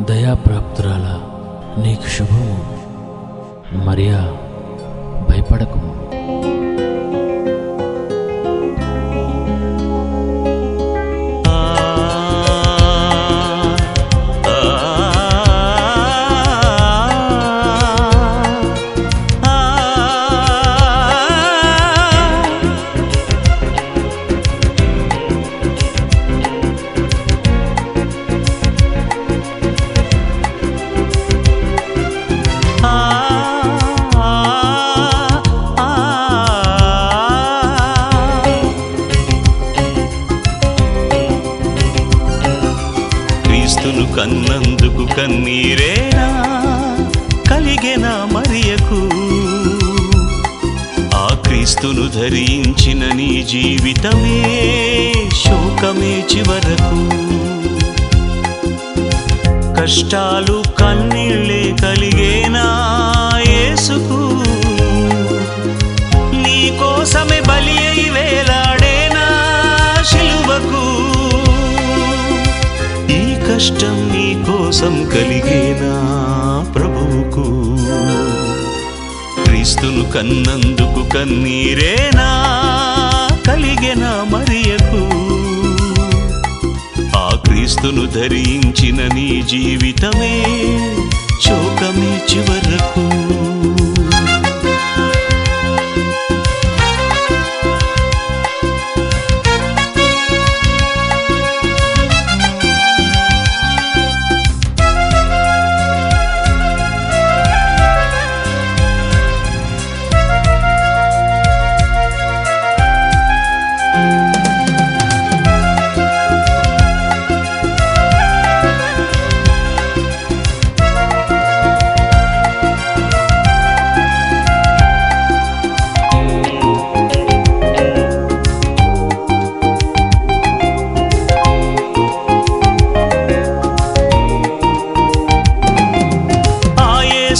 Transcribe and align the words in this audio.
దయాప్రాప్తురాల 0.00 1.20
నీకు 1.82 2.08
శుభము. 2.08 2.78
మరియా 3.84 4.36
భయపడకుము 5.30 5.94
క్రీస్తును 43.84 44.16
కన్నందుకు 44.16 45.14
కన్నీరేనా? 45.14 46.28
కలిగేనా 47.50 48.12
మరియకు? 48.32 49.00
ఆ 51.16 51.42
క్రీస్తును 51.46 52.08
ధరించిన 52.08 53.12
నీ 53.14 53.46
జీవితమే 53.50 54.40
శోకమే 55.44 56.14
చివరకు. 56.34 57.00
కష్టాలు 59.80 60.62
కన్నీళ్ళే 60.78 61.76
కలిగే 61.82 62.23
కష్టం 73.54 74.10
నీ 74.12 74.44
కోసం 74.44 75.04
కలిగేనా 75.14 75.94
ప్రభువుకు? 76.74 77.76
క్రీస్తును 79.44 80.10
కన్నందుకు 80.10 81.08
కన్నీరేనా 81.08 82.28
కలిగేనా 83.46 84.26
మరియకు? 84.30 85.02
ఆ 87.18 87.36
క్రీస్తును 87.46 88.06
ధరించిన 88.06 89.14
నీ 89.14 89.42
జీవితమే 89.42 90.44
శోకమే 91.42 92.20
చివరకు. 92.32 93.23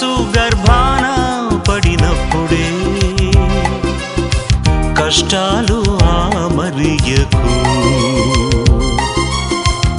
యేసు 0.00 0.08
గర్భాన 0.34 1.04
పడినప్పుడే 1.68 2.66
కష్టాలు 4.98 5.78
ఆ 6.08 6.18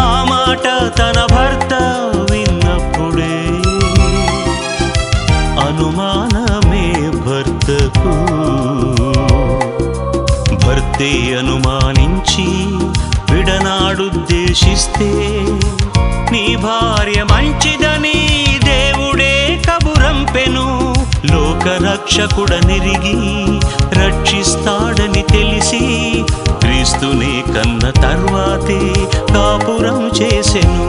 ఆ 0.00 0.08
మాట 0.30 0.64
తన 0.98 1.18
భర్త 1.34 1.72
విన్నప్పుడే 2.30 3.36
అనుమానమే 5.66 6.86
భర్తకు. 7.26 8.14
భర్తే 10.64 11.12
అనుమానించి 11.38 12.48
విడనాడుద్దేశిస్తే 13.32 15.12
నీ 16.32 16.46
భార్య 16.62 17.20
మంచిదని 17.32 18.18
కబురంపెను 20.34 20.66
లోకరక్షకుడనిరిగి 21.32 23.16
రక్షిస్తాడని 23.98 25.22
తెలిసి 25.32 25.82
క్రీస్తునే 26.60 27.34
కన్న 27.54 27.90
తర్వాతే 28.02 28.80
కాపురం 29.34 30.00
చేసెను. 30.18 30.86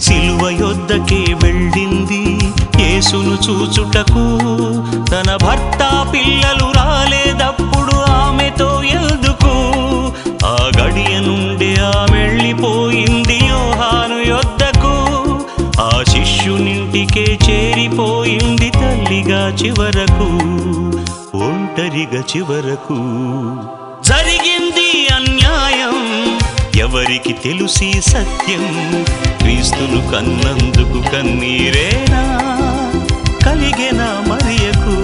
సిలువ 0.00 0.42
యొద్దకే 0.60 1.22
వెళ్ళింది 1.42 2.22
యేసును 2.82 3.36
చూచుటకు 3.46 4.24
తన 5.10 5.28
భర్త 5.46 5.80
పిల్ల 6.12 6.45
శిష్యునింటికే 17.16 17.52
చేరిపోయింది 17.52 18.70
తల్లిగా 18.70 19.48
చివరకు 19.48 20.28
ఒంటరిగా 21.44 22.22
చివరకు. 22.36 22.98
జరిగింది 24.08 25.08
అన్యాయం 25.14 25.96
ఎవరికి 26.76 27.32
తెలుసి 27.32 27.92
సత్యం? 28.00 29.04
క్రీస్తును 29.38 30.12
కన్నందుకు 30.12 31.10
కన్నీరేనా? 31.10 32.22
కలిగెన 33.46 34.24
మరియకు? 34.28 34.96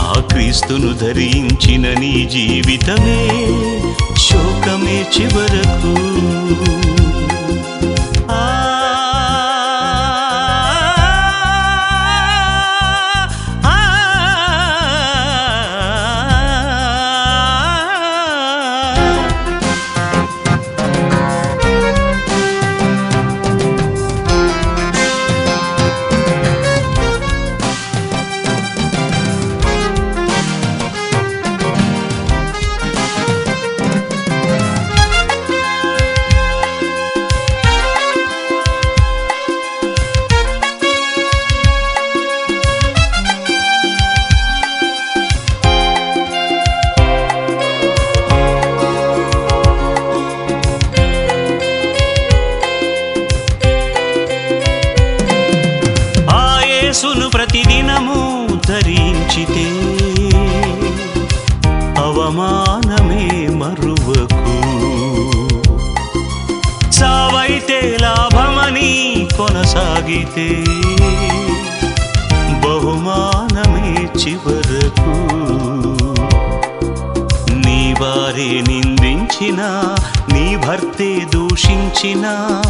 ఆ 0.00 0.20
క్రీస్తును 0.20 0.92
ధరించిన 0.92 1.98
నీ 1.98 2.28
జీవితమే 2.32 3.28
శోకమే 4.18 5.06
చివరకు. 5.20 6.16
అవమానమే 62.26 63.46
మరువకు. 63.46 64.54
సావైతే 66.92 67.98
లాభమని 68.00 69.28
కొనసాగితే 69.38 70.64
బహుమానమే 72.60 74.08
చివరకు. 74.18 75.14
నీ 77.54 77.94
వారే 78.00 78.60
నిందించినా 78.68 79.96
నీ 80.32 80.56
భర్తే 80.56 81.26
దూషించినా 81.34 82.62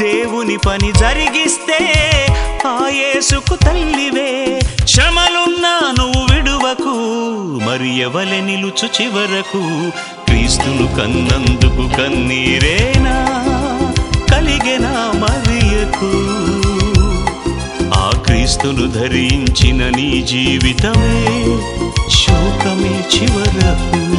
దేవుని 0.00 0.56
పని 0.56 0.92
జరిగిస్తే 0.92 1.80
ఆ 2.66 2.88
యేసుకు 2.88 3.56
తల్లివే. 3.56 4.60
శ్రమలున్నా 4.86 5.94
నువ్వు 5.98 6.34
విడువకు 6.34 6.94
మరి 7.64 7.98
ఎవలె 7.98 8.40
నిలుచు 8.40 9.02
చివరకు? 9.02 9.90
క్రీస్తును 10.24 10.86
కన్నందుకు 10.86 11.96
కన్నీరేనా? 11.96 13.26
కలిగెనా 14.32 15.12
మరియకు? 15.14 16.12
ఆ 17.94 18.10
క్రీస్తును 18.26 18.86
ధరించిన 18.90 19.88
నీ 19.88 20.22
జీవితమే 20.22 21.44
శోకమే 22.10 23.04
చివరకు. 23.16 24.10